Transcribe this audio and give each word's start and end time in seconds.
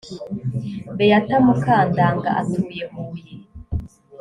beata 0.97 1.35
mukandanga 1.45 2.29
atuye 2.41 2.83
huye 2.91 3.25